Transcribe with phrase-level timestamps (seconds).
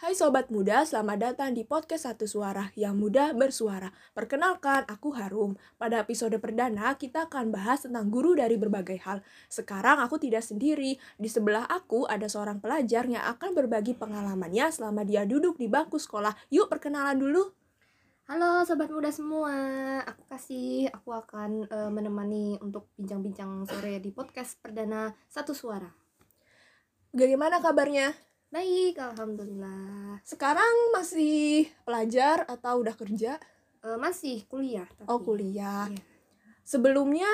[0.00, 3.92] Hai Sobat Muda, selamat datang di podcast Satu Suara yang mudah bersuara.
[4.16, 5.60] Perkenalkan, aku Harum.
[5.76, 9.20] Pada episode perdana, kita akan bahas tentang guru dari berbagai hal.
[9.52, 10.96] Sekarang aku tidak sendiri.
[11.20, 16.00] Di sebelah aku ada seorang pelajar yang akan berbagi pengalamannya selama dia duduk di bangku
[16.00, 16.32] sekolah.
[16.48, 17.52] Yuk perkenalan dulu.
[18.24, 19.52] Halo Sobat Muda semua,
[20.08, 25.92] aku kasih, aku akan uh, menemani untuk bincang-bincang sore di podcast perdana Satu Suara.
[27.12, 28.29] Bagaimana kabarnya?
[28.50, 30.18] Baik, alhamdulillah.
[30.26, 33.38] Sekarang masih pelajar atau udah kerja?
[33.78, 34.90] Uh, masih kuliah.
[34.98, 35.06] Tapi.
[35.06, 35.86] Oh kuliah.
[35.86, 36.02] Iya.
[36.66, 37.30] Sebelumnya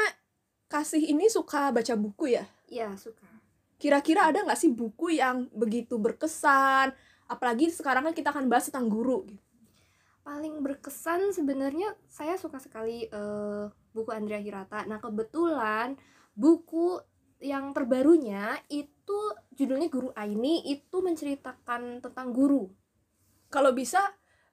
[0.68, 2.44] kasih ini suka baca buku ya?
[2.68, 3.24] Iya suka.
[3.80, 6.92] Kira-kira ada nggak sih buku yang begitu berkesan?
[7.32, 9.24] Apalagi sekarang kan kita akan bahas tentang guru.
[9.24, 9.40] Gitu.
[10.20, 14.84] Paling berkesan sebenarnya saya suka sekali uh, buku Andrea Hirata.
[14.84, 15.96] Nah kebetulan
[16.36, 17.00] buku
[17.40, 18.95] yang terbarunya itu
[19.56, 22.68] judulnya Guru Aini itu menceritakan tentang guru.
[23.48, 24.02] Kalau bisa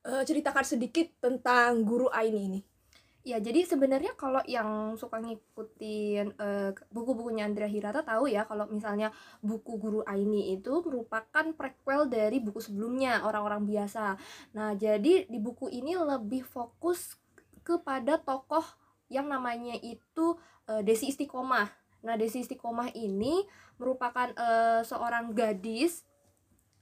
[0.07, 2.61] uh, ceritakan sedikit tentang Guru Aini ini.
[3.23, 9.15] Ya, jadi sebenarnya kalau yang suka ngikutin uh, buku-bukunya Andrea Hirata tahu ya kalau misalnya
[9.39, 14.19] buku Guru Aini itu merupakan prequel dari buku sebelumnya orang-orang biasa.
[14.59, 17.15] Nah, jadi di buku ini lebih fokus
[17.63, 18.67] kepada tokoh
[19.07, 20.35] yang namanya itu
[20.67, 23.47] uh, Desi Istiqomah Nah, Desi Istiqomah ini
[23.79, 26.03] merupakan uh, seorang gadis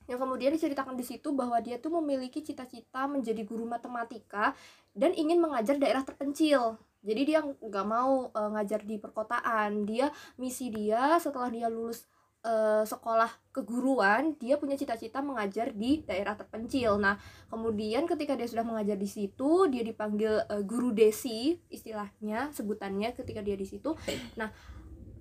[0.09, 4.57] yang kemudian diceritakan di situ bahwa dia tuh memiliki cita-cita menjadi guru matematika
[4.91, 6.75] dan ingin mengajar daerah terpencil.
[7.01, 9.87] Jadi dia nggak mau uh, ngajar di perkotaan.
[9.87, 12.05] Dia misi dia setelah dia lulus
[12.45, 16.97] uh, sekolah keguruan, dia punya cita-cita mengajar di daerah terpencil.
[17.01, 17.17] Nah,
[17.49, 23.41] kemudian ketika dia sudah mengajar di situ, dia dipanggil uh, guru desi, istilahnya sebutannya ketika
[23.41, 23.97] dia di situ.
[24.37, 24.49] Nah,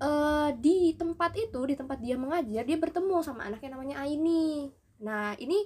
[0.01, 5.37] uh, di tempat itu di tempat dia mengajar dia bertemu sama anaknya namanya Aini nah
[5.37, 5.65] ini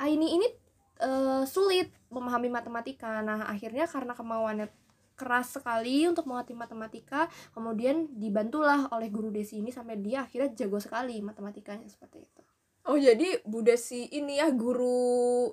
[0.00, 0.48] Aini ini
[1.04, 4.68] uh, sulit memahami matematika nah akhirnya karena kemauannya
[5.14, 10.80] keras sekali untuk mengerti matematika kemudian dibantulah oleh guru Desi ini sampai dia akhirnya jago
[10.80, 12.40] sekali matematikanya seperti itu
[12.88, 15.52] oh jadi Bu Desi ini ya guru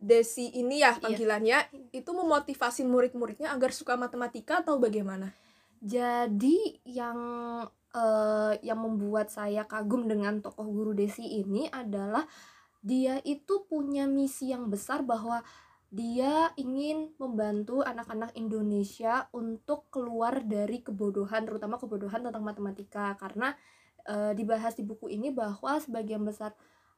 [0.00, 1.00] Desi ini ya iya.
[1.00, 1.88] panggilannya iya.
[1.92, 5.36] itu memotivasi murid-muridnya agar suka matematika atau bagaimana
[5.84, 7.18] jadi yang
[7.92, 12.24] uh, yang membuat saya kagum dengan tokoh guru Desi ini adalah
[12.80, 15.44] dia itu punya misi yang besar bahwa
[15.94, 23.14] dia ingin membantu anak-anak Indonesia untuk keluar dari kebodohan terutama kebodohan tentang matematika.
[23.14, 23.54] Karena
[24.02, 26.50] e, dibahas di buku ini bahwa sebagian besar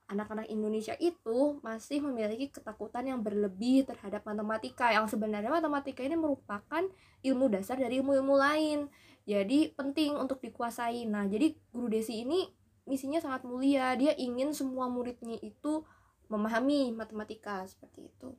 [0.07, 6.87] anak-anak Indonesia itu masih memiliki ketakutan yang berlebih terhadap matematika yang sebenarnya matematika ini merupakan
[7.27, 8.79] ilmu dasar dari ilmu-ilmu lain.
[9.27, 11.11] Jadi penting untuk dikuasai.
[11.11, 12.47] Nah jadi guru Desi ini
[12.87, 13.99] misinya sangat mulia.
[13.99, 15.83] Dia ingin semua muridnya itu
[16.31, 18.31] memahami matematika seperti itu.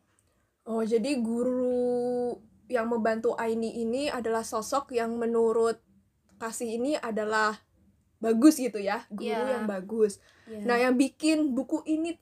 [0.64, 2.40] Oh jadi guru
[2.72, 5.80] yang membantu Aini ini adalah sosok yang menurut
[6.40, 7.67] kasih ini adalah
[8.18, 9.58] bagus gitu ya guru yeah.
[9.58, 10.18] yang bagus
[10.50, 10.66] yeah.
[10.66, 12.18] nah yang bikin buku ini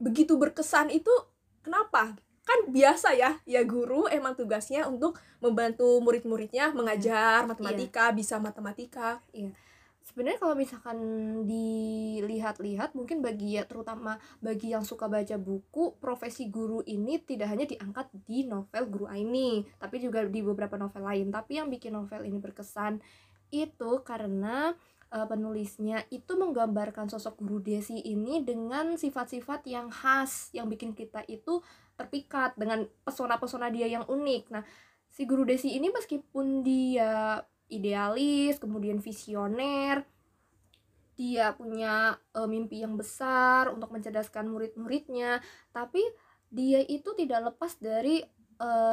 [0.00, 1.12] begitu berkesan itu
[1.60, 7.48] kenapa kan biasa ya ya guru emang tugasnya untuk membantu murid-muridnya mengajar yeah.
[7.48, 8.16] matematika yeah.
[8.16, 9.52] bisa matematika yeah.
[10.02, 10.98] sebenarnya kalau misalkan
[11.46, 17.68] dilihat-lihat mungkin bagi ya terutama bagi yang suka baca buku profesi guru ini tidak hanya
[17.68, 22.26] diangkat di novel guru Aini tapi juga di beberapa novel lain tapi yang bikin novel
[22.26, 22.98] ini berkesan
[23.54, 24.74] itu karena
[25.10, 31.26] uh, penulisnya itu menggambarkan sosok guru Desi ini dengan sifat-sifat yang khas yang bikin kita
[31.26, 31.60] itu
[31.98, 34.42] terpikat dengan pesona-pesona dia yang unik.
[34.54, 34.64] Nah,
[35.10, 40.02] si guru Desi ini meskipun dia idealis, kemudian visioner,
[41.14, 46.00] dia punya uh, mimpi yang besar untuk mencerdaskan murid-muridnya, tapi
[46.50, 48.24] dia itu tidak lepas dari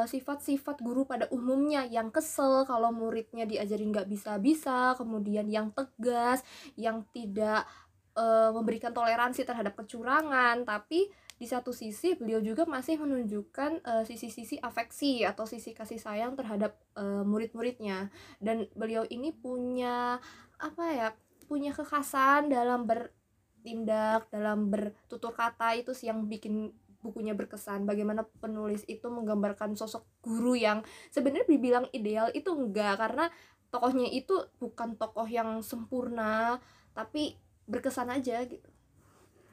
[0.08, 6.40] sifat-sifat uh, guru pada umumnya yang kesel kalau muridnya diajarin nggak bisa-bisa, kemudian yang tegas,
[6.72, 7.68] yang tidak
[8.16, 14.58] uh, memberikan toleransi terhadap kecurangan, tapi di satu sisi beliau juga masih menunjukkan uh, sisi-sisi
[14.58, 18.10] afeksi atau sisi kasih sayang terhadap uh, murid-muridnya.
[18.42, 20.18] Dan beliau ini punya
[20.58, 21.08] apa ya
[21.46, 28.82] punya kekhasan dalam bertindak dalam bertutur kata itu sih yang bikin bukunya berkesan bagaimana penulis
[28.90, 30.82] itu menggambarkan sosok guru yang
[31.14, 33.30] sebenarnya dibilang ideal itu enggak karena
[33.70, 36.58] tokohnya itu bukan tokoh yang sempurna
[36.96, 38.66] tapi berkesan aja gitu.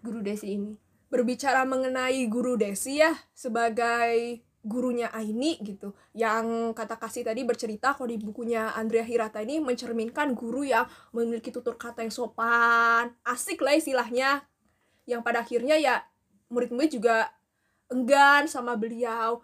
[0.01, 0.73] Guru Desi ini.
[1.11, 8.09] Berbicara mengenai guru Desi ya sebagai gurunya Aini gitu yang kata kasih tadi bercerita kalau
[8.09, 13.77] di bukunya Andrea Hirata ini mencerminkan guru yang memiliki tutur kata yang sopan asik lah
[13.77, 14.41] istilahnya.
[15.05, 16.01] Yang pada akhirnya ya
[16.49, 17.29] murid-murid juga
[17.89, 19.41] enggan sama beliau.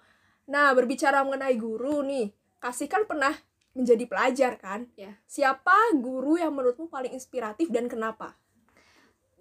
[0.50, 3.34] Nah berbicara mengenai guru nih kasih kan pernah
[3.72, 4.88] menjadi pelajar kan?
[5.00, 5.16] Ya.
[5.26, 8.36] Siapa guru yang menurutmu paling inspiratif dan kenapa?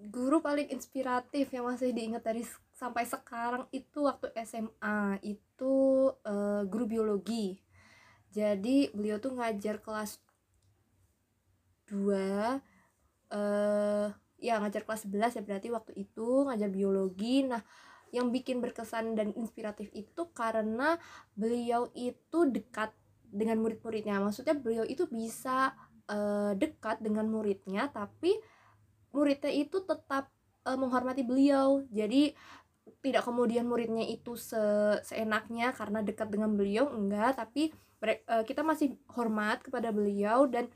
[0.01, 6.89] Guru paling inspiratif yang masih diingat dari sampai sekarang itu waktu SMA itu uh, guru
[6.89, 7.61] biologi.
[8.33, 10.23] Jadi beliau tuh ngajar kelas
[11.91, 12.57] 2 uh,
[13.35, 14.09] eh,
[14.39, 17.45] ya ngajar kelas 11 ya berarti waktu itu ngajar biologi.
[17.45, 17.61] Nah
[18.11, 20.99] yang bikin berkesan dan inspiratif itu karena
[21.35, 22.91] beliau itu dekat
[23.31, 24.19] dengan murid-muridnya.
[24.19, 25.75] Maksudnya beliau itu bisa
[26.11, 28.35] uh, dekat dengan muridnya tapi
[29.15, 30.31] muridnya itu tetap
[30.67, 31.87] uh, menghormati beliau.
[31.91, 32.35] Jadi
[33.01, 34.59] tidak kemudian muridnya itu se
[35.07, 37.39] seenaknya karena dekat dengan beliau enggak.
[37.39, 37.71] Tapi
[38.27, 40.67] uh, kita masih hormat kepada beliau dan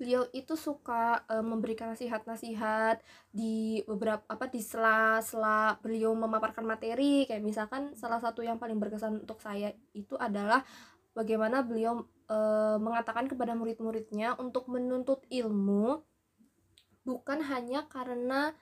[0.00, 7.28] beliau itu suka uh, memberikan nasihat-nasihat di beberapa apa di sela-sela beliau memaparkan materi.
[7.28, 10.64] Kayak misalkan salah satu yang paling berkesan untuk saya itu adalah
[11.12, 16.00] bagaimana beliau uh, mengatakan kepada murid-muridnya untuk menuntut ilmu
[17.04, 18.56] bukan hanya karena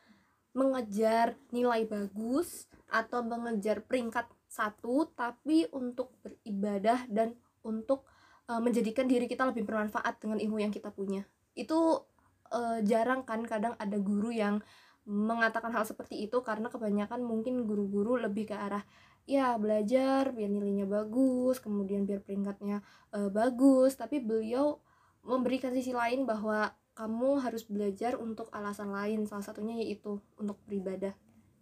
[0.56, 8.08] mengejar nilai bagus atau mengejar peringkat satu tapi untuk beribadah dan untuk
[8.48, 11.22] uh, menjadikan diri kita lebih bermanfaat dengan ilmu yang kita punya.
[11.52, 12.08] Itu
[12.50, 14.64] uh, jarang kan kadang ada guru yang
[15.08, 18.84] mengatakan hal seperti itu karena kebanyakan mungkin guru-guru lebih ke arah
[19.24, 23.96] ya belajar biar nilainya bagus kemudian biar peringkatnya uh, bagus.
[23.96, 24.80] Tapi beliau
[25.24, 31.14] memberikan sisi lain bahwa kamu harus belajar untuk alasan lain salah satunya yaitu untuk beribadah.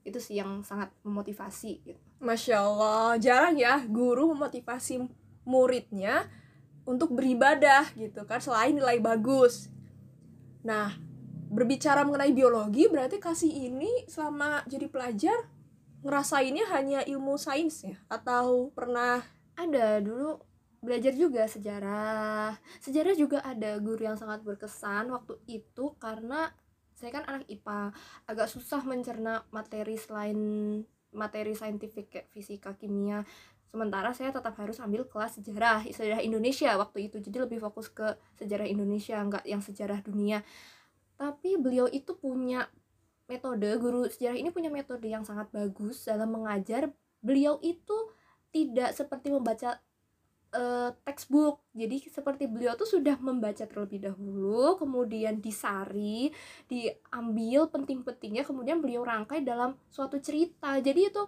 [0.06, 2.00] Itu sih yang sangat memotivasi gitu.
[2.23, 5.05] Masya Allah jarang ya guru memotivasi
[5.44, 6.27] muridnya
[6.87, 9.69] untuk beribadah gitu kan selain nilai bagus.
[10.62, 10.94] Nah
[11.50, 15.37] berbicara mengenai biologi berarti kasih ini selama jadi pelajar
[16.06, 17.99] ngerasainnya hanya ilmu sains ya?
[18.06, 19.21] Atau pernah?
[19.56, 20.38] Ada dulu
[20.85, 22.55] belajar juga sejarah.
[22.79, 26.55] Sejarah juga ada guru yang sangat berkesan waktu itu karena
[26.97, 27.93] saya kan anak IPA
[28.25, 30.38] agak susah mencerna materi selain
[31.12, 33.25] materi saintifik kayak fisika kimia
[33.69, 38.17] sementara saya tetap harus ambil kelas sejarah sejarah Indonesia waktu itu jadi lebih fokus ke
[38.39, 40.41] sejarah Indonesia nggak yang sejarah dunia
[41.17, 42.69] tapi beliau itu punya
[43.27, 46.93] metode guru sejarah ini punya metode yang sangat bagus dalam mengajar
[47.25, 48.15] beliau itu
[48.55, 49.83] tidak seperti membaca
[50.57, 51.61] uh, textbook.
[51.77, 56.31] Jadi seperti beliau tuh sudah membaca terlebih dahulu, kemudian disari,
[56.71, 60.79] diambil penting-pentingnya, kemudian beliau rangkai dalam suatu cerita.
[60.81, 61.23] Jadi itu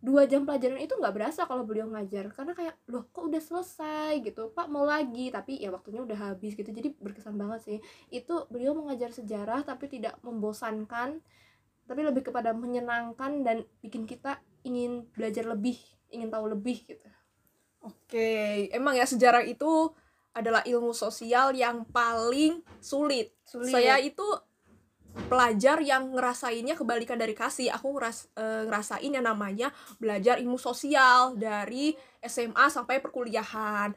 [0.00, 2.32] dua jam pelajaran itu nggak berasa kalau beliau ngajar.
[2.32, 4.20] Karena kayak loh kok udah selesai?
[4.24, 4.52] Gitu.
[4.52, 5.28] Pak mau lagi.
[5.28, 6.68] Tapi ya waktunya udah habis gitu.
[6.72, 7.78] Jadi berkesan banget sih.
[8.08, 11.20] Itu beliau mengajar sejarah tapi tidak membosankan
[11.90, 15.74] tapi lebih kepada menyenangkan dan bikin kita ingin belajar lebih
[16.14, 17.02] ingin tahu lebih gitu.
[17.82, 19.90] Oke, emang ya sejarah itu
[20.30, 23.34] adalah ilmu sosial yang paling sulit.
[23.42, 23.74] sulit.
[23.74, 24.22] Saya itu
[25.28, 27.74] pelajar yang ngerasainnya kebalikan dari kasih.
[27.74, 33.92] Aku ngeras, e, ngerasain yang namanya belajar ilmu sosial dari SMA sampai perkuliahan.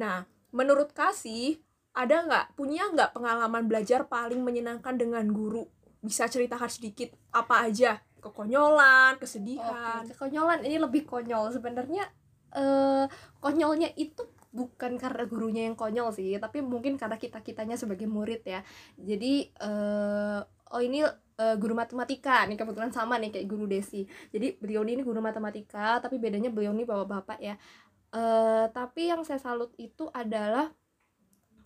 [0.00, 1.60] Nah, menurut kasih
[1.96, 5.68] ada nggak punya nggak pengalaman belajar paling menyenangkan dengan guru?
[6.00, 8.02] Bisa ceritakan sedikit apa aja?
[8.20, 10.02] Kekonyolan, kesedihan.
[10.02, 12.10] Oke, kekonyolan ini lebih konyol sebenarnya
[12.56, 13.04] uh,
[13.38, 14.24] konyolnya itu
[14.56, 18.64] bukan karena gurunya yang konyol sih tapi mungkin karena kita kitanya sebagai murid ya
[18.96, 20.40] jadi uh,
[20.72, 25.02] oh ini uh, guru matematika nih kebetulan sama nih kayak guru Desi jadi beliau ini
[25.04, 27.54] guru matematika tapi bedanya beliau ini bawa bapak ya
[28.14, 30.72] uh, tapi yang saya salut itu adalah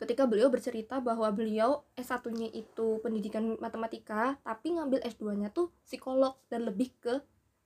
[0.00, 6.64] ketika beliau bercerita bahwa beliau S1-nya itu pendidikan matematika tapi ngambil S2-nya tuh psikolog dan
[6.64, 7.20] lebih ke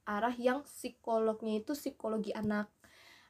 [0.04, 2.74] arah yang psikolognya itu psikologi anak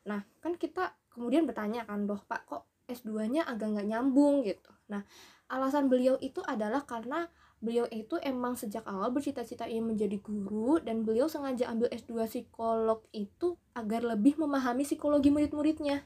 [0.05, 4.71] Nah, kan kita kemudian bertanya kan, "Loh, Pak, kok S2-nya agak nggak nyambung?" gitu.
[4.93, 5.03] Nah,
[5.49, 7.29] alasan beliau itu adalah karena
[7.65, 13.01] beliau itu emang sejak awal bercita-cita ingin menjadi guru dan beliau sengaja ambil S2 psikolog
[13.17, 16.05] itu agar lebih memahami psikologi murid-muridnya.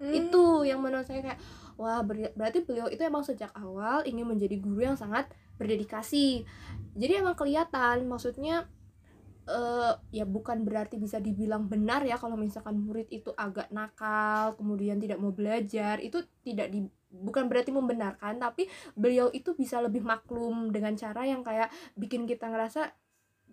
[0.00, 0.10] Hmm.
[0.10, 1.40] Itu yang menurut saya kayak
[1.76, 5.28] wah ber berarti beliau itu emang sejak awal ingin menjadi guru yang sangat
[5.60, 6.42] berdedikasi.
[6.96, 8.66] Jadi emang kelihatan maksudnya
[9.48, 15.00] uh, ya bukan berarti bisa dibilang benar ya kalau misalkan murid itu agak nakal kemudian
[15.00, 16.84] tidak mau belajar itu tidak di
[17.14, 18.66] bukan berarti membenarkan tapi
[18.98, 22.90] beliau itu bisa lebih maklum dengan cara yang kayak bikin kita ngerasa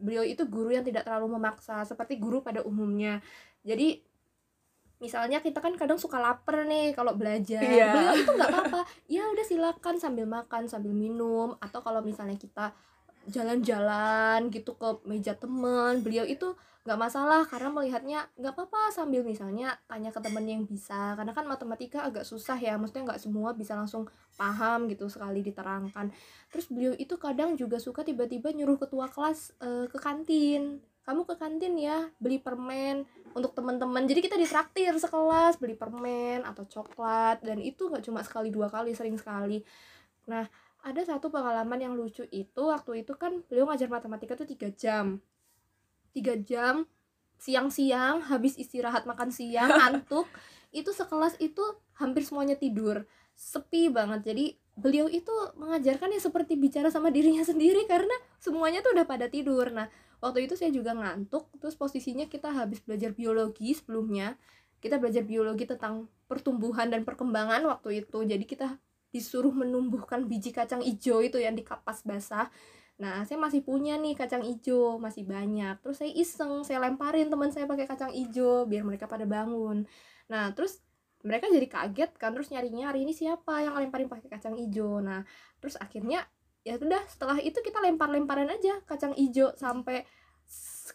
[0.01, 3.21] beliau itu guru yang tidak terlalu memaksa seperti guru pada umumnya.
[3.61, 4.01] Jadi
[4.97, 7.61] misalnya kita kan kadang suka lapar nih kalau belajar.
[7.61, 7.93] Yeah.
[7.93, 8.81] beliau itu nggak apa-apa.
[9.05, 12.73] Ya udah silakan sambil makan sambil minum atau kalau misalnya kita
[13.29, 19.77] jalan-jalan gitu ke meja teman beliau itu nggak masalah karena melihatnya nggak apa-apa sambil misalnya
[19.85, 21.13] tanya ke temen yang bisa.
[21.13, 26.09] Karena kan matematika agak susah ya maksudnya nggak semua bisa langsung paham gitu sekali diterangkan.
[26.49, 30.81] Terus beliau itu kadang juga suka tiba-tiba nyuruh ketua kelas uh, ke kantin.
[31.05, 33.05] Kamu ke kantin ya beli permen
[33.37, 34.01] untuk teman-teman.
[34.09, 38.97] Jadi kita ditraktir sekelas beli permen atau coklat dan itu nggak cuma sekali dua kali
[38.97, 39.61] sering sekali.
[40.25, 40.49] Nah
[40.81, 45.21] ada satu pengalaman yang lucu itu waktu itu kan beliau ngajar matematika tuh tiga jam.
[46.11, 46.89] Tiga jam
[47.41, 50.29] siang-siang habis istirahat makan siang ngantuk
[50.69, 51.61] itu sekelas itu
[51.97, 53.05] hampir semuanya tidur.
[53.37, 54.25] Sepi banget.
[54.25, 59.29] Jadi beliau itu mengajarkan ya seperti bicara sama dirinya sendiri karena semuanya tuh udah pada
[59.29, 59.69] tidur.
[59.69, 59.89] Nah
[60.21, 64.33] waktu itu saya juga ngantuk terus posisinya kita habis belajar biologi sebelumnya.
[64.81, 68.25] Kita belajar biologi tentang pertumbuhan dan perkembangan waktu itu.
[68.25, 72.47] Jadi kita disuruh menumbuhkan biji kacang hijau itu yang di kapas basah.
[72.97, 75.77] Nah saya masih punya nih kacang hijau masih banyak.
[75.83, 79.83] Terus saya iseng saya lemparin teman saya pakai kacang hijau biar mereka pada bangun.
[80.31, 80.79] Nah terus
[81.21, 85.03] mereka jadi kaget kan terus nyarinya hari ini siapa yang lemparin pakai kacang hijau?
[85.03, 85.27] Nah
[85.59, 86.25] terus akhirnya
[86.61, 90.05] ya sudah setelah itu kita lempar-lemparan aja kacang hijau sampai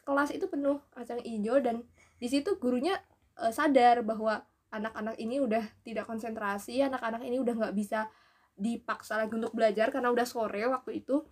[0.07, 1.59] kelas itu penuh kacang hijau.
[1.61, 1.85] Dan
[2.17, 2.97] di situ gurunya
[3.39, 4.47] uh, sadar bahwa
[4.77, 8.07] anak-anak ini udah tidak konsentrasi anak-anak ini udah nggak bisa
[8.57, 11.25] dipaksa lagi untuk belajar karena udah sore waktu itu.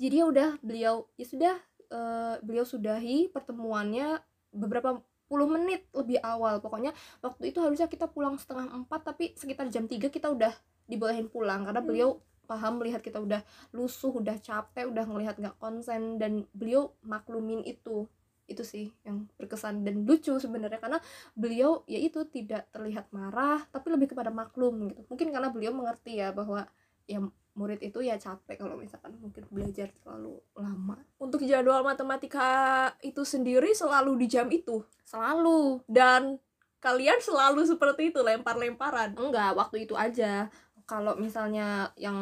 [0.00, 1.54] Jadi ya udah beliau ya sudah
[1.92, 4.18] uh, beliau sudahi pertemuannya
[4.50, 6.60] beberapa puluh menit lebih awal.
[6.64, 10.52] Pokoknya waktu itu harusnya kita pulang setengah empat tapi sekitar jam tiga kita udah
[10.88, 13.40] dibolehin pulang karena beliau paham melihat kita udah
[13.70, 18.04] lusuh udah capek udah ngelihat nggak konsen dan beliau maklumin itu
[18.50, 20.80] itu sih yang berkesan dan lucu sebenarnya.
[20.82, 20.98] Karena
[21.32, 25.02] beliau ya itu tidak terlihat marah tapi lebih kepada maklum gitu.
[25.08, 26.66] Mungkin karena beliau mengerti ya bahwa
[27.06, 27.18] ya
[27.52, 30.96] murid itu ya capek kalau misalkan mungkin belajar terlalu lama.
[31.20, 34.80] Untuk jadwal matematika itu sendiri selalu di jam itu?
[35.04, 35.84] Selalu.
[35.84, 36.40] Dan
[36.80, 39.12] kalian selalu seperti itu lempar-lemparan?
[39.20, 40.48] Enggak waktu itu aja.
[40.88, 42.16] Kalau misalnya yang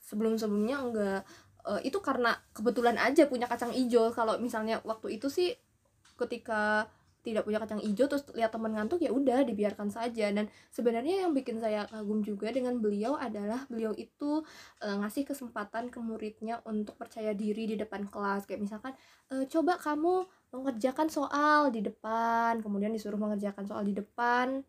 [0.00, 1.20] sebelum-sebelumnya enggak
[1.66, 4.14] uh, itu karena kebetulan aja punya kacang hijau.
[4.14, 5.52] Kalau misalnya waktu itu sih
[6.16, 6.88] ketika
[7.26, 10.30] tidak punya kacang hijau terus lihat teman ngantuk ya udah dibiarkan saja.
[10.30, 14.46] Dan sebenarnya yang bikin saya kagum juga dengan beliau adalah beliau itu
[14.78, 18.46] e, ngasih kesempatan ke muridnya untuk percaya diri di depan kelas.
[18.46, 18.92] Kayak misalkan
[19.26, 20.22] e, coba kamu
[20.54, 22.62] mengerjakan soal di depan.
[22.62, 24.62] Kemudian disuruh mengerjakan soal di depan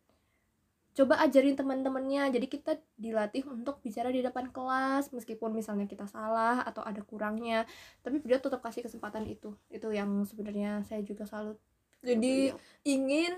[0.98, 6.66] coba ajarin teman-temannya jadi kita dilatih untuk bicara di depan kelas meskipun misalnya kita salah
[6.66, 7.70] atau ada kurangnya
[8.02, 11.62] tapi beliau tetap kasih kesempatan itu itu yang sebenarnya saya juga salut
[12.02, 12.58] jadi beliau.
[12.82, 13.34] ingin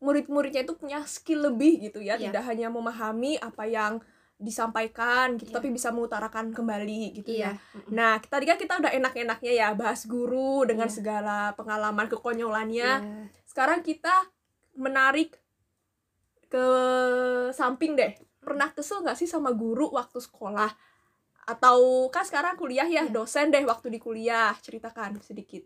[0.00, 2.30] murid-muridnya itu punya skill lebih gitu ya, ya.
[2.30, 4.00] tidak hanya memahami apa yang
[4.38, 5.56] disampaikan gitu ya.
[5.58, 7.58] tapi bisa mengutarakan kembali gitu ya.
[7.58, 7.82] ya.
[7.90, 10.94] Nah, tadi kan kita udah enak-enaknya ya bahas guru dengan ya.
[10.94, 12.90] segala pengalaman kekonyolannya.
[13.02, 13.26] Ya.
[13.50, 14.30] Sekarang kita
[14.78, 15.34] menarik
[16.48, 16.66] ke
[17.52, 18.16] samping deh.
[18.40, 20.72] Pernah kesel gak sih sama guru waktu sekolah?
[21.48, 23.12] Atau kan sekarang kuliah ya, ya.
[23.12, 25.64] dosen deh waktu di kuliah ceritakan sedikit.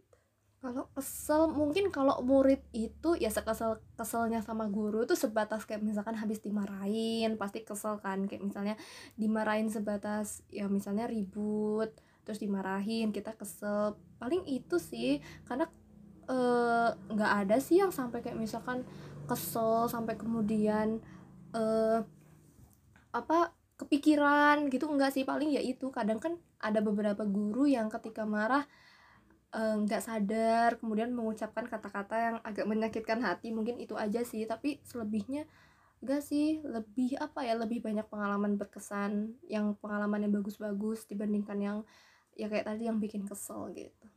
[0.62, 6.15] Kalau kesel mungkin kalau murid itu ya sekesel keselnya sama guru itu sebatas kayak misalkan
[6.15, 8.31] habis dimarahin pasti kesel kan.
[8.31, 8.75] Kayak misalnya
[9.19, 11.91] dimarahin sebatas ya misalnya ribut
[12.23, 13.99] terus dimarahin kita kesel.
[14.23, 15.19] Paling itu sih
[15.51, 15.67] karena
[16.31, 18.87] eh, nggak uh, ada sih yang sampai kayak misalkan
[19.26, 21.00] kesel sampai kemudian
[21.57, 22.02] uh,
[23.12, 24.88] apa kepikiran gitu.
[24.88, 25.91] Enggak sih paling ya itu.
[25.91, 28.62] Kadang kan ada beberapa guru yang ketika marah
[29.52, 33.50] eh, nggak uh, sadar kemudian mengucapkan kata-kata yang agak menyakitkan hati.
[33.50, 35.45] Mungkin itu aja sih tapi selebihnya
[36.00, 36.62] enggak sih.
[36.62, 41.79] Lebih apa ya lebih banyak pengalaman berkesan yang pengalaman yang bagus-bagus dibandingkan yang
[42.38, 44.09] ya kayak tadi yang bikin kesel gitu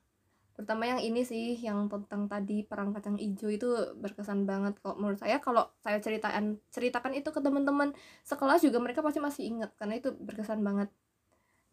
[0.55, 3.67] terutama yang ini sih yang tentang tadi perang kacang hijau itu
[3.99, 4.79] berkesan banget.
[4.79, 7.91] Kok menurut saya kalau saya ceritakan ceritakan itu ke teman-teman
[8.23, 10.87] sekelas juga mereka pasti masih ingat karena itu berkesan banget.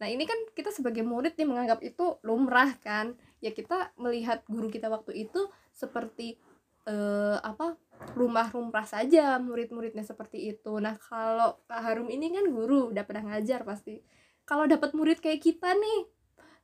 [0.03, 3.15] Nah ini kan kita sebagai murid nih menganggap itu lumrah kan?
[3.39, 6.35] Ya kita melihat guru kita waktu itu seperti
[6.83, 7.79] uh, apa
[8.19, 10.75] rumah rumrah saja murid-muridnya seperti itu.
[10.83, 14.03] Nah kalau Kak Harum ini kan guru udah pernah ngajar pasti.
[14.43, 15.99] Kalau dapat murid kayak kita nih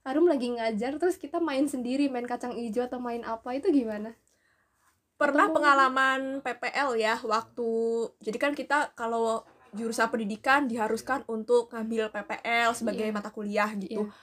[0.09, 4.17] Harum lagi ngajar terus kita main sendiri main kacang hijau atau main apa itu gimana
[5.21, 7.69] pernah atau pengalaman PPL ya waktu
[8.17, 9.45] jadi kan kita kalau
[9.77, 13.13] jurusan pendidikan diharuskan untuk ngambil PPL sebagai yeah.
[13.13, 14.15] mata kuliah gitu yeah.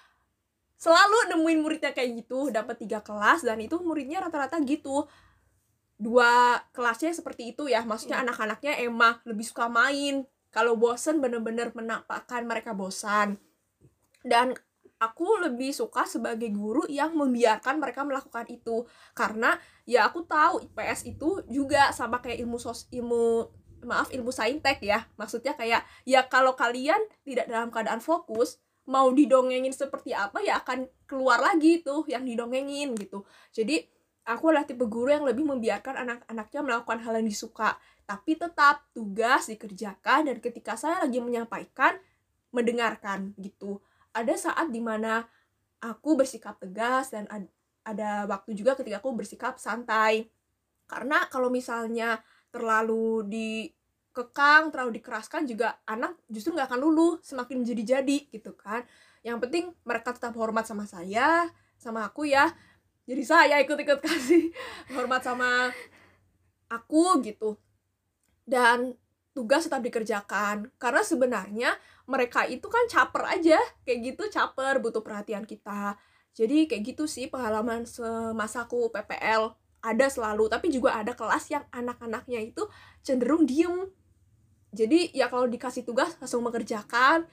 [0.75, 5.07] selalu nemuin muridnya kayak gitu dapat tiga kelas dan itu muridnya rata-rata gitu
[6.03, 8.27] dua kelasnya seperti itu ya maksudnya yeah.
[8.27, 13.39] anak-anaknya emang lebih suka main kalau bosen bener-bener menampakkan mereka bosan
[14.27, 14.59] dan
[14.97, 18.89] aku lebih suka sebagai guru yang membiarkan mereka melakukan itu.
[19.13, 23.49] Karena ya aku tahu IPS itu juga sama kayak ilmu sos ilmu
[23.85, 25.05] maaf ilmu saintek ya.
[25.21, 30.87] Maksudnya kayak ya kalau kalian tidak dalam keadaan fokus mau didongengin seperti apa ya akan
[31.11, 33.27] keluar lagi tuh yang didongengin gitu.
[33.53, 33.85] Jadi
[34.27, 37.77] aku adalah tipe guru yang lebih membiarkan anak-anaknya melakukan hal yang disuka.
[38.07, 41.99] Tapi tetap tugas dikerjakan dan ketika saya lagi menyampaikan
[42.55, 43.83] mendengarkan gitu
[44.17, 45.29] ada saat di mana
[45.85, 47.29] aku bersikap tegas dan
[47.85, 50.33] ada waktu juga ketika aku bersikap santai.
[50.89, 58.33] Karena kalau misalnya terlalu dikekang terlalu dikeraskan juga anak justru nggak akan luluh semakin jadi-jadi
[58.33, 58.83] gitu kan.
[59.21, 62.49] Yang penting mereka tetap hormat sama saya sama aku ya.
[63.07, 64.51] Jadi saya ikut-ikut kasih
[64.97, 65.71] hormat sama
[66.73, 67.61] aku gitu.
[68.47, 68.97] Dan
[69.37, 70.73] tugas tetap dikerjakan.
[70.81, 71.77] Karena sebenarnya
[72.09, 73.61] mereka itu kan caper aja.
[73.85, 76.01] Kayak gitu caper butuh perhatian kita.
[76.33, 79.53] Jadi kayak gitu sih pengalaman semasaku PPL
[79.85, 82.65] ada selalu tapi juga ada kelas yang anak-anaknya itu
[83.05, 83.93] cenderung diem.
[84.73, 87.29] Jadi ya kalau dikasih tugas langsung mengerjakan.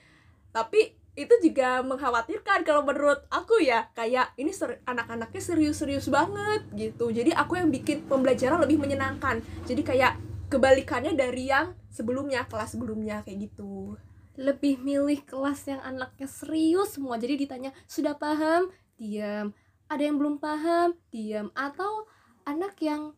[0.52, 7.14] Tapi itu juga mengkhawatirkan kalau menurut aku ya kayak ini ser anak-anaknya serius-serius banget gitu.
[7.14, 9.38] Jadi aku yang bikin pembelajaran lebih menyenangkan.
[9.62, 10.18] Jadi kayak
[10.50, 13.94] kebalikannya dari yang sebelumnya kelas sebelumnya kayak gitu.
[14.34, 17.14] Lebih milih kelas yang anaknya serius semua.
[17.22, 18.66] Jadi ditanya sudah paham?
[18.98, 19.54] Diam.
[19.86, 20.98] Ada yang belum paham?
[21.14, 21.54] Diam.
[21.54, 22.10] Atau
[22.42, 23.14] anak yang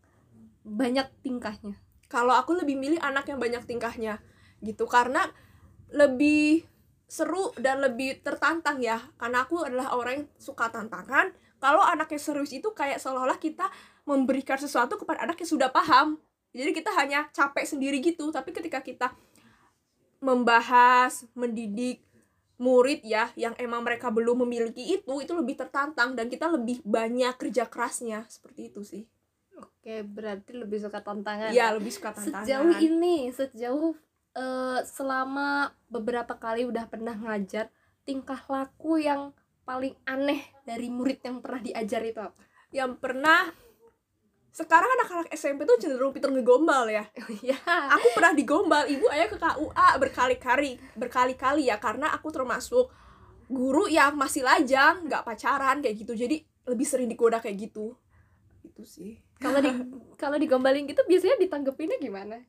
[0.60, 1.80] banyak tingkahnya?
[2.12, 4.20] Kalau aku lebih milih anak yang banyak tingkahnya
[4.60, 4.84] gitu.
[4.84, 5.24] Karena
[5.88, 6.68] lebih
[7.08, 9.00] seru dan lebih tertantang ya.
[9.16, 11.32] Karena aku adalah orang yang suka tantangan.
[11.56, 13.72] Kalau anaknya serius itu kayak seolah-olah kita
[14.04, 16.20] memberikan sesuatu kepada anak yang sudah paham
[16.56, 19.12] jadi kita hanya capek sendiri gitu tapi ketika kita
[20.24, 22.06] membahas mendidik
[22.56, 27.36] murid ya yang emang mereka belum memiliki itu itu lebih tertantang dan kita lebih banyak
[27.36, 28.24] kerja kerasnya.
[28.32, 29.04] Seperti itu sih.
[29.56, 31.72] Oke berarti lebih suka tantangan ya?
[31.76, 32.44] lebih suka tantangan.
[32.44, 33.92] Sejauh ini sejauh
[34.36, 37.68] uh, selama beberapa kali udah pernah ngajar
[38.08, 39.36] tingkah laku yang
[39.68, 42.40] paling aneh dari murid yang pernah diajar itu apa?
[42.72, 43.52] Yang pernah
[44.56, 47.04] sekarang anak-anak SMP tuh cenderung pinter ngegombal ya.
[47.44, 47.60] Iya.
[47.92, 52.88] aku pernah digombal ibu ayah ke KUA berkali-kali, berkali-kali ya karena aku termasuk
[53.52, 56.16] guru yang masih lajang, nggak pacaran kayak gitu.
[56.16, 56.40] Jadi
[56.72, 57.92] lebih sering digoda kayak gitu.
[58.64, 59.20] Itu sih.
[59.36, 59.68] Kalau di
[60.20, 62.40] kalau digombalin gitu biasanya ditanggepinnya gimana?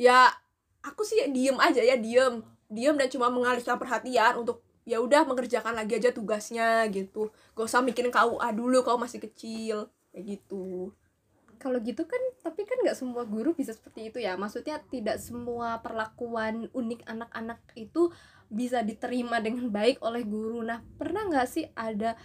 [0.00, 0.32] Ya,
[0.80, 2.40] aku sih diem aja ya, diem.
[2.72, 7.28] Diem dan cuma mengalihkan perhatian untuk ya udah mengerjakan lagi aja tugasnya gitu.
[7.52, 10.96] Gak usah mikirin KUA dulu kalau masih kecil kayak gitu
[11.64, 14.36] kalau gitu kan tapi kan nggak semua guru bisa seperti itu ya.
[14.36, 18.12] Maksudnya tidak semua perlakuan unik anak-anak itu
[18.52, 20.60] bisa diterima dengan baik oleh guru.
[20.60, 22.20] Nah pernah nggak sih ada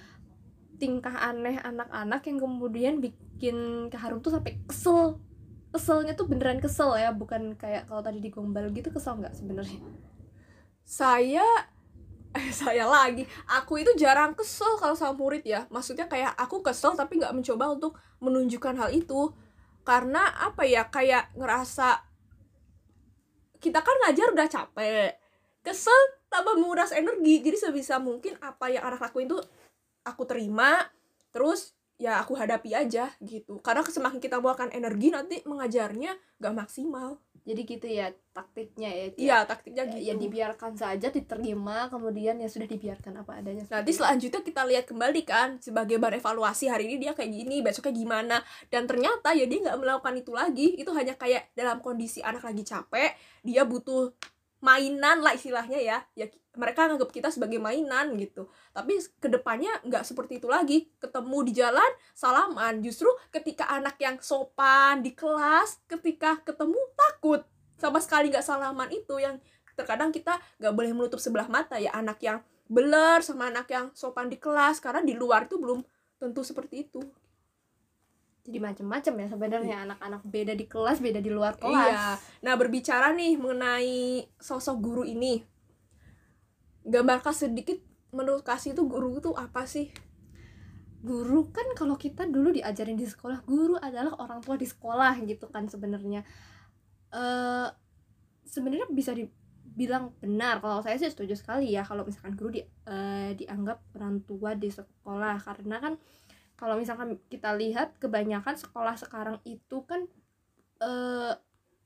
[0.76, 5.24] tingkah aneh anak-anak yang kemudian bikin keharum tuh sampai kesel?
[5.72, 9.80] Keselnya tuh beneran kesel ya bukan kayak kalau tadi digombal gitu kesel nggak sebenarnya?
[10.84, 11.48] Saya
[12.54, 13.26] saya lagi.
[13.62, 15.66] Aku itu jarang kesel kalau sama murid ya.
[15.74, 19.34] Maksudnya kayak aku kesel tapi nggak mencoba untuk menunjukkan hal itu.
[19.82, 22.06] Karena apa ya kayak ngerasa
[23.60, 25.12] kita kan ngajar udah capek.
[25.66, 27.42] Kesel tambah menguras energi.
[27.42, 29.42] Jadi sebisa mungkin apa yang anak lakuin tuh
[30.06, 30.88] aku terima
[31.30, 33.60] terus ya aku hadapi aja gitu.
[33.60, 39.38] Karena semakin kita buahkan energi nanti mengajarnya gak maksimal jadi gitu ya taktiknya ya iya
[39.44, 40.06] taktiknya ya, gitu.
[40.08, 43.64] ya dibiarkan saja diterima kemudian ya sudah dibiarkan apa adanya.
[43.68, 47.94] Nanti selanjutnya kita lihat kembali kan sebagai bahan evaluasi hari ini dia kayak gini besoknya
[47.94, 48.38] gimana.
[48.72, 50.68] Dan ternyata ya dia nggak melakukan itu lagi.
[50.80, 54.14] Itu hanya kayak dalam kondisi anak lagi capek dia butuh
[54.60, 55.98] mainan lah istilahnya ya.
[56.16, 58.52] Ya mereka nganggap kita sebagai mainan gitu.
[58.76, 60.92] Tapi ke depannya nggak seperti itu lagi.
[61.00, 62.84] Ketemu di jalan salaman.
[62.84, 67.42] Justru ketika anak yang sopan di kelas ketika ketemu takut
[67.80, 69.20] sama sekali nggak salaman itu.
[69.20, 69.40] Yang
[69.76, 71.96] terkadang kita nggak boleh menutup sebelah mata ya.
[71.96, 74.84] Anak yang beler sama anak yang sopan di kelas.
[74.84, 75.80] Karena di luar itu belum
[76.20, 77.00] tentu seperti itu
[78.50, 79.78] jadi macam-macam ya sebenarnya.
[79.78, 79.86] Iya.
[79.86, 81.94] anak-anak beda di kelas beda di luar kelas.
[81.94, 82.06] Iya
[82.42, 85.46] nah berbicara nih mengenai sosok guru ini
[86.90, 87.78] gambarkan sedikit
[88.10, 89.94] menurut kasih itu guru itu apa sih?
[91.00, 95.48] Guru kan kalau kita dulu diajarin di sekolah guru adalah orang tua di sekolah gitu
[95.54, 96.26] kan sebenarnya.
[97.14, 97.70] Uh,
[98.46, 103.32] sebenarnya bisa dibilang benar kalau saya sih setuju sekali ya kalau misalkan guru di, uh,
[103.38, 105.38] dianggap orang tua di sekolah.
[105.40, 105.94] Karena kan
[106.60, 110.04] kalau misalkan kita lihat kebanyakan sekolah sekarang itu kan
[110.84, 111.32] uh,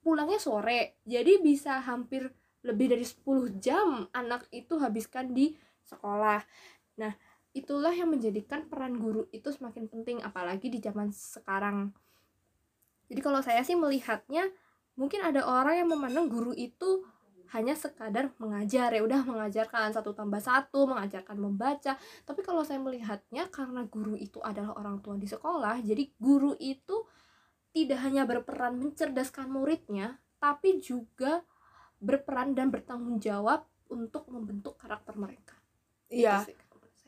[0.02, 0.98] pulangnya sore.
[1.06, 2.34] Jadi bisa hampir
[2.66, 5.54] lebih dari 10 jam anak itu habiskan di
[5.86, 6.42] sekolah.
[6.98, 7.14] Nah
[7.54, 11.94] itulah yang menjadikan peran guru itu semakin penting apalagi di zaman sekarang.
[13.14, 14.50] Jadi kalau saya sih melihatnya
[14.98, 17.06] mungkin ada orang yang memandang guru itu
[17.52, 22.00] hanya sekadar mengajar ya udah mengajarkan satu tambah satu mengajarkan membaca.
[22.00, 27.04] Tapi kalau saya melihatnya karena guru itu adalah orang tua di sekolah jadi guru itu
[27.74, 31.42] tidak hanya berperan mencerdaskan muridnya tapi juga
[31.98, 35.56] berperan dan bertanggung jawab untuk membentuk karakter mereka.
[36.08, 36.46] Iya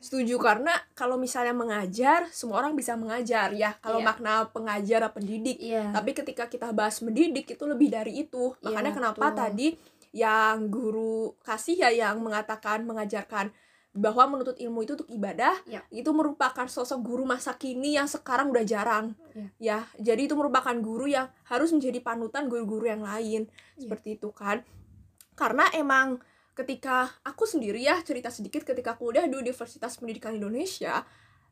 [0.06, 0.36] setuju.
[0.38, 3.74] Karena kalau misalnya mengajar semua orang bisa mengajar ya.
[3.80, 4.06] Kalau yeah.
[4.06, 5.58] makna pengajar pendidik.
[5.58, 5.90] Yeah.
[5.90, 8.54] tapi ketika kita bahas mendidik itu lebih dari itu.
[8.60, 9.38] Makanya yeah, kenapa betul.
[9.40, 9.68] tadi
[10.16, 13.52] yang guru kasih ya yang mengatakan mengajarkan
[13.96, 15.80] bahwa menuntut ilmu itu untuk ibadah ya.
[15.88, 20.72] itu merupakan sosok guru masa kini yang sekarang udah jarang ya, ya jadi itu merupakan
[20.80, 23.88] guru yang harus menjadi panutan guru-guru yang lain ya.
[23.88, 24.64] seperti itu kan
[25.36, 26.20] karena emang
[26.56, 31.04] ketika aku sendiri ya cerita sedikit ketika kuliah di Universitas Pendidikan Indonesia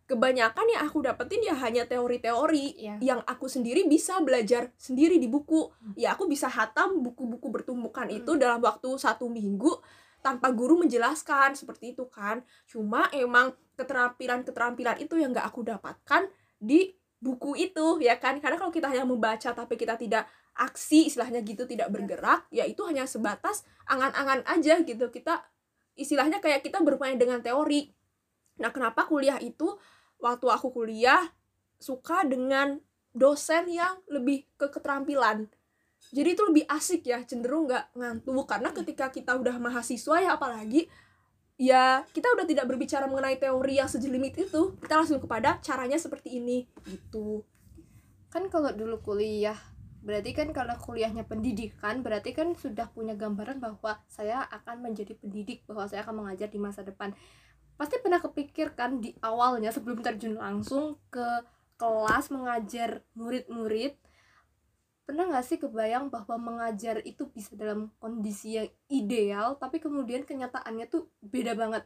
[0.04, 2.98] kebanyakan yang aku dapetin ya hanya teori-teori yeah.
[3.00, 5.96] yang aku sendiri bisa belajar sendiri di buku hmm.
[5.96, 8.20] ya aku bisa hatam buku-buku bertumbukan hmm.
[8.20, 9.72] itu dalam waktu satu minggu
[10.20, 16.28] tanpa guru menjelaskan seperti itu kan cuma emang keterampilan-keterampilan itu yang gak aku dapatkan
[16.60, 21.40] di buku itu ya kan karena kalau kita hanya membaca tapi kita tidak aksi istilahnya
[21.40, 21.94] gitu tidak iya.
[21.96, 25.40] bergerak ya itu hanya sebatas angan-angan aja gitu kita
[25.96, 27.90] istilahnya kayak kita bermain dengan teori
[28.60, 29.66] nah kenapa kuliah itu
[30.22, 31.30] waktu aku kuliah
[31.78, 32.78] suka dengan
[33.14, 35.46] dosen yang lebih ke keterampilan?
[36.12, 38.44] Jadi itu lebih asik ya cenderung nggak ngantuk.
[38.44, 40.90] Karena ketika kita udah mahasiswa ya apalagi
[41.54, 46.42] ya kita udah tidak berbicara mengenai teori yang sejelimit itu kita langsung kepada caranya seperti
[46.42, 47.46] ini gitu.
[48.28, 49.56] Kan kalau dulu kuliah
[50.04, 55.64] berarti kan kalau kuliahnya pendidikan berarti kan sudah punya gambaran bahwa saya akan menjadi pendidik
[55.64, 57.16] bahwa saya akan mengajar di masa depan
[57.74, 61.26] pasti pernah kepikirkan di awalnya sebelum terjun langsung ke
[61.74, 63.98] kelas mengajar murid-murid
[65.04, 70.88] pernah nggak sih kebayang bahwa mengajar itu bisa dalam kondisi yang ideal tapi kemudian kenyataannya
[70.88, 71.84] tuh beda banget?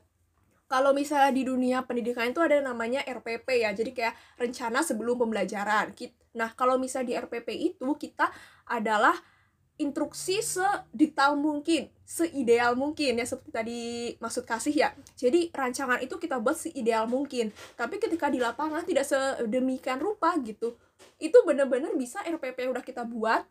[0.69, 5.97] Kalau misalnya di dunia pendidikan itu ada namanya RPP ya jadi kayak rencana sebelum pembelajaran.
[6.37, 8.31] Nah kalau misalnya di RPP itu kita
[8.69, 9.17] adalah
[9.79, 13.81] instruksi sedetail mungkin, seideal mungkin ya seperti tadi
[14.19, 14.91] maksud kasih ya.
[15.15, 17.55] Jadi rancangan itu kita buat seideal mungkin.
[17.79, 20.75] Tapi ketika di lapangan tidak sedemikian rupa gitu.
[21.23, 23.47] Itu benar-benar bisa RPP yang udah kita buat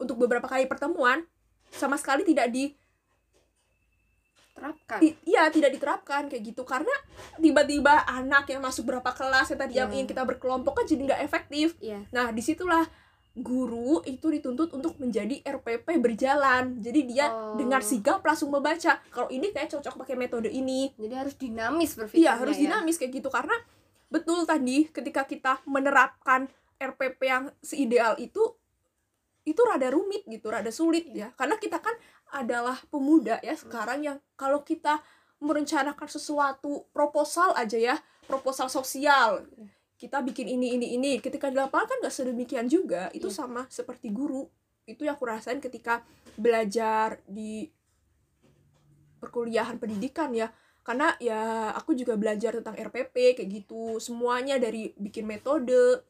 [0.00, 1.28] untuk beberapa kali pertemuan
[1.68, 2.72] sama sekali tidak di
[4.58, 4.98] terapkan.
[5.22, 6.90] Iya, tidak diterapkan kayak gitu karena
[7.38, 9.80] tiba-tiba anak yang masuk berapa kelas yang tadi yeah.
[9.86, 11.78] yang ingin kita berkelompok kan jadi nggak efektif.
[11.78, 12.02] Yeah.
[12.10, 12.82] Nah, di situlah
[13.40, 16.78] guru itu dituntut untuk menjadi RPP berjalan.
[16.82, 17.54] Jadi dia oh.
[17.54, 18.98] dengar sigap langsung membaca.
[19.10, 20.90] Kalau ini kayak cocok pakai metode ini.
[20.98, 22.68] Jadi harus dinamis berpikir iya harus ya?
[22.68, 23.28] dinamis kayak gitu.
[23.30, 23.54] Karena
[24.08, 28.42] betul tadi ketika kita menerapkan RPP yang seideal itu
[29.48, 31.30] itu rada rumit gitu rada sulit ya.
[31.38, 31.94] Karena kita kan
[32.28, 35.00] adalah pemuda ya sekarang yang kalau kita
[35.38, 37.96] merencanakan sesuatu proposal aja ya
[38.26, 41.12] proposal sosial iya kita bikin ini ini ini.
[41.18, 43.10] Ketika di lapangan kan gak sedemikian juga.
[43.10, 43.36] Itu yeah.
[43.42, 44.46] sama seperti guru.
[44.86, 46.06] Itu yang aku rasain ketika
[46.38, 47.66] belajar di
[49.18, 50.54] perkuliahan pendidikan ya.
[50.86, 53.98] Karena ya aku juga belajar tentang RPP kayak gitu.
[53.98, 56.06] Semuanya dari bikin metode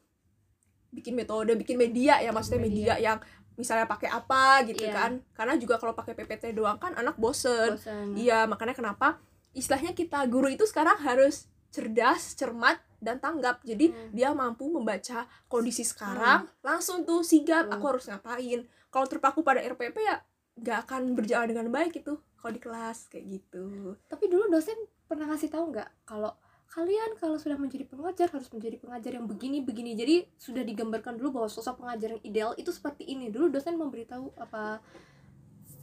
[0.88, 2.30] bikin metode bikin media ya.
[2.30, 2.94] Maksudnya media, media.
[3.00, 3.18] yang
[3.56, 4.94] misalnya pakai apa gitu yeah.
[4.94, 5.12] kan.
[5.32, 7.80] Karena juga kalau pakai PPT doang kan anak bosen.
[7.80, 8.12] bosen.
[8.20, 9.16] Iya makanya kenapa
[9.56, 14.10] istilahnya kita guru itu sekarang harus cerdas cermat dan tanggap jadi hmm.
[14.14, 16.62] dia mampu membaca kondisi sekarang hmm.
[16.66, 17.74] langsung tuh sigap hmm.
[17.78, 20.18] aku harus ngapain kalau terpaku pada RPP ya
[20.58, 25.30] nggak akan berjalan dengan baik itu kalau di kelas kayak gitu tapi dulu dosen pernah
[25.30, 26.34] ngasih tahu nggak kalau
[26.68, 31.40] kalian kalau sudah menjadi pengajar harus menjadi pengajar yang begini begini jadi sudah digambarkan dulu
[31.40, 34.84] bahwa sosok pengajar yang ideal itu seperti ini dulu dosen memberitahu apa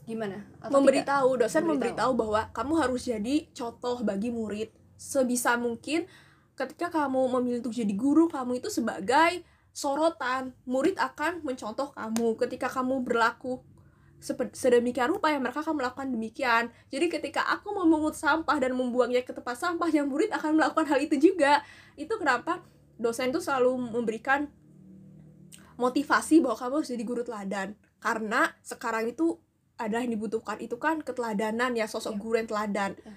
[0.06, 1.42] gimana Atau memberitahu tidak?
[1.42, 1.74] dosen memberitahu.
[1.74, 6.06] memberitahu bahwa kamu harus jadi contoh bagi murid sebisa mungkin
[6.56, 9.44] ketika kamu memilih untuk jadi guru kamu itu sebagai
[9.76, 12.40] sorotan murid akan mencontoh kamu.
[12.40, 13.60] Ketika kamu berlaku
[14.56, 16.72] sedemikian rupa yang mereka akan melakukan demikian.
[16.88, 20.98] Jadi ketika aku memungut sampah dan membuangnya ke tempat sampah yang murid akan melakukan hal
[21.04, 21.60] itu juga.
[22.00, 22.64] Itu kenapa?
[22.96, 24.48] Dosen itu selalu memberikan
[25.76, 27.76] motivasi bahwa kamu harus jadi guru teladan.
[28.00, 29.36] Karena sekarang itu
[29.76, 30.56] adalah yang dibutuhkan.
[30.64, 32.18] Itu kan keteladanan ya sosok ya.
[32.18, 32.96] guru yang teladan.
[32.96, 33.14] Ya.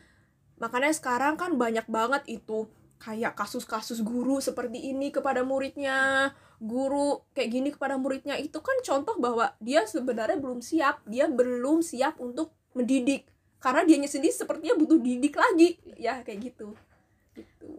[0.60, 2.68] makanya sekarang kan banyak banget itu
[3.00, 8.36] kayak kasus-kasus guru seperti ini kepada muridnya guru kayak gini kepada muridnya.
[8.36, 13.26] Itu kan contoh bahwa dia sebenarnya belum siap dia belum siap untuk mendidik.
[13.60, 15.80] Karena dianya sendiri sepertinya butuh didik lagi.
[15.96, 16.76] Ya kayak gitu.
[17.34, 17.72] Gitu.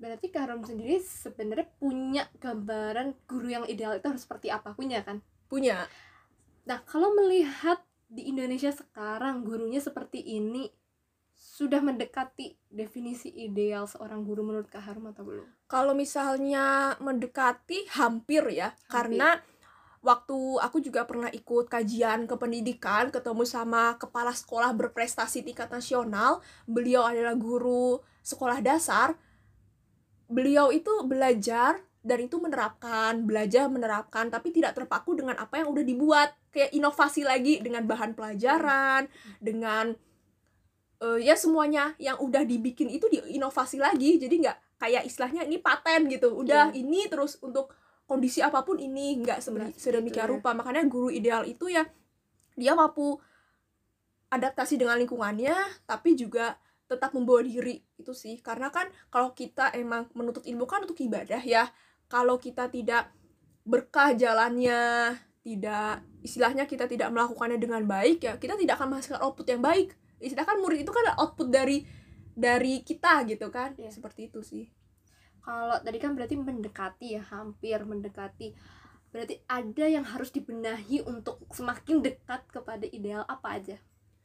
[0.00, 4.72] Berarti Kak Harum sendiri sebenarnya punya gambaran guru yang ideal itu harus seperti apa?
[4.72, 5.20] Punya kan?
[5.50, 5.84] Punya.
[6.64, 10.66] Nah kalau melihat di Indonesia sekarang gurunya seperti ini
[11.40, 15.48] sudah mendekati definisi ideal seorang guru menurut Kak Harum atau belum?
[15.64, 18.92] Kalau misalnya mendekati hampir ya, hampir.
[18.92, 19.40] karena
[20.04, 26.44] waktu aku juga pernah ikut kajian kependidikan ketemu sama kepala sekolah berprestasi tingkat nasional.
[26.68, 29.16] Beliau adalah guru sekolah dasar.
[30.28, 35.84] Beliau itu belajar dan itu menerapkan belajar menerapkan tapi tidak terpaku dengan apa yang udah
[35.88, 36.36] dibuat.
[36.52, 39.08] Kayak inovasi lagi dengan bahan pelajaran
[39.40, 39.96] dengan
[41.00, 44.20] uh, ya semuanya yang udah dibikin itu diinovasi lagi.
[44.20, 46.32] Jadi nggak kayak istilahnya ini paten gitu.
[46.32, 46.80] Udah yeah.
[46.80, 47.72] ini terus untuk
[48.04, 49.40] kondisi apa pun ini nggak
[49.78, 50.52] sedemikian gitu, rupa.
[50.52, 50.56] Ya.
[50.58, 51.86] makanya guru ideal itu ya
[52.58, 53.16] dia mampu
[54.30, 55.54] adaptasi dengan lingkungannya
[55.86, 57.80] tapi juga tetap membawa diri.
[57.96, 58.38] Itu sih.
[58.44, 61.70] Karena kan kalau kita emang menuntut ilmu kan untuk ibadah ya.
[62.10, 63.14] Kalau kita tidak
[63.62, 69.46] berkah jalannya tidak istilahnya kita tidak melakukannya dengan baik ya kita tidak akan menghasilkan output
[69.48, 71.82] yang baik istilahnya kan murid itu kan output dari
[72.36, 73.74] dari kita gitu kan.
[73.80, 73.90] Ya.
[73.90, 74.68] seperti itu sih.
[75.40, 78.52] Kalau tadi kan berarti mendekati ya hampir mendekati.
[79.10, 83.76] Berarti ada yang harus dibenahi untuk semakin dekat kepada ideal apa aja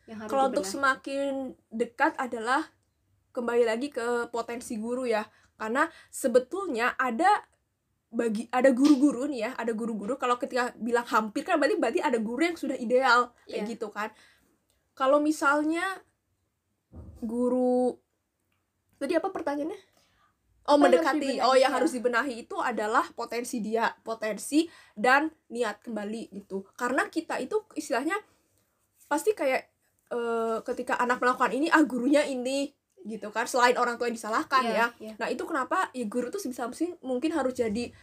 [0.06, 2.62] yang harus kalau untuk semakin dekat adalah
[3.34, 5.26] kembali lagi ke potensi guru ya.
[5.58, 7.42] Karena sebetulnya ada
[8.16, 10.16] bagi ada guru-guru nih ya ada guru-guru.
[10.22, 13.72] Kalau ketika bilang hampir kan berarti berarti ada guru yang sudah ideal kayak yeah.
[13.76, 14.14] gitu kan
[14.96, 15.84] kalau misalnya
[17.22, 17.94] guru
[18.98, 19.96] tadi apa pertanyaannya
[20.66, 21.38] Oh mendekati.
[21.46, 24.66] Oh yang harus dibenahi itu adalah potensi dia, potensi
[24.98, 26.66] dan niat kembali gitu.
[26.74, 28.18] Karena kita itu istilahnya
[29.06, 29.70] pasti kayak
[30.10, 32.74] uh, ketika anak melakukan ini ah gurunya ini
[33.06, 35.14] gitu kan selain orang tua yang disalahkan yeah, ya.
[35.14, 35.16] Yeah.
[35.22, 36.66] Nah, itu kenapa ya guru tuh sebisa
[37.06, 37.94] mungkin harus jadi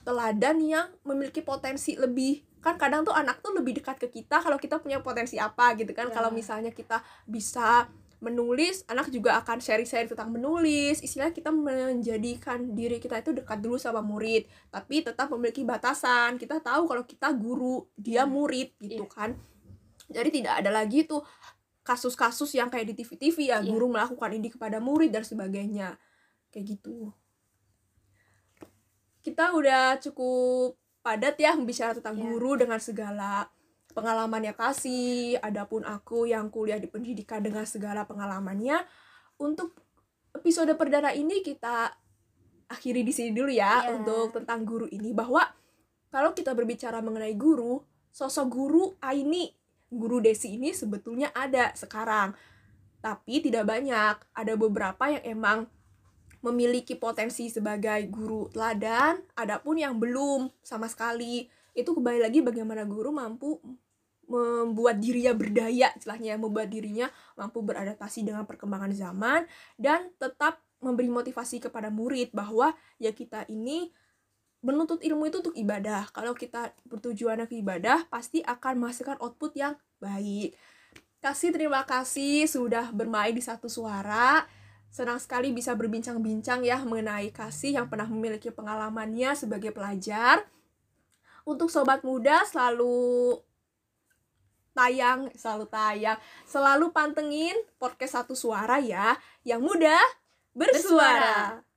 [0.00, 4.58] teladan yang memiliki potensi lebih kan kadang tuh anak tuh lebih dekat ke kita kalau
[4.58, 6.10] kita punya potensi apa gitu kan.
[6.10, 6.16] Yeah.
[6.18, 12.96] Kalau misalnya kita bisa menulis anak juga akan sharing-sharing tentang menulis istilah kita menjadikan diri
[12.96, 17.84] kita itu dekat dulu sama murid tapi tetap memiliki batasan kita tahu kalau kita guru
[17.92, 18.32] dia hmm.
[18.32, 19.12] murid gitu yeah.
[19.12, 19.30] kan
[20.08, 21.20] jadi tidak ada lagi tuh
[21.84, 23.68] kasus-kasus yang kayak di TV-TV ya yeah.
[23.68, 26.00] guru melakukan ini kepada murid dan sebagainya
[26.48, 27.12] kayak gitu
[29.20, 32.26] kita udah cukup padat ya bicara tentang yeah.
[32.26, 33.46] guru dengan segala
[33.94, 38.82] pengalamannya kasih, adapun aku yang kuliah di pendidikan dengan segala pengalamannya.
[39.38, 39.78] Untuk
[40.34, 41.94] episode perdana ini kita
[42.66, 43.94] akhiri di sini dulu ya yeah.
[43.94, 45.46] untuk tentang guru ini bahwa
[46.10, 49.54] kalau kita berbicara mengenai guru, sosok guru Aini,
[49.86, 52.34] guru Desi ini sebetulnya ada sekarang.
[52.98, 54.18] Tapi tidak banyak.
[54.34, 55.58] Ada beberapa yang emang
[56.44, 61.48] memiliki potensi sebagai guru teladan, adapun yang belum sama sekali.
[61.76, 63.60] Itu kembali lagi bagaimana guru mampu
[64.26, 67.06] membuat dirinya berdaya istilahnya membuat dirinya
[67.38, 69.46] mampu beradaptasi dengan perkembangan zaman
[69.78, 73.94] dan tetap memberi motivasi kepada murid bahwa ya kita ini
[74.66, 76.10] menuntut ilmu itu untuk ibadah.
[76.10, 80.58] Kalau kita bertujuan ke ibadah pasti akan menghasilkan output yang baik.
[81.22, 84.42] Kasih terima kasih sudah bermain di satu suara
[84.96, 90.48] senang sekali bisa berbincang-bincang ya mengenai kasih yang pernah memiliki pengalamannya sebagai pelajar
[91.44, 93.36] untuk sobat muda selalu
[94.72, 96.16] tayang, selalu tayang.
[96.48, 100.00] Selalu pantengin podcast satu suara ya, yang mudah
[100.56, 101.60] bersuara.
[101.60, 101.66] bersuara.